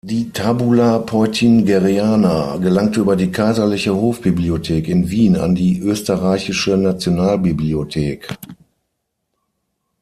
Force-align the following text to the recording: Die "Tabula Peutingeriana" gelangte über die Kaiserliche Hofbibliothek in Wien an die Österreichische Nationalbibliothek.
Die 0.03 0.31
"Tabula 0.31 0.97
Peutingeriana" 0.97 2.57
gelangte 2.57 3.01
über 3.01 3.15
die 3.15 3.29
Kaiserliche 3.29 3.93
Hofbibliothek 3.95 4.87
in 4.87 5.07
Wien 5.11 5.35
an 5.35 5.53
die 5.53 5.79
Österreichische 5.79 6.75
Nationalbibliothek. 6.75 8.35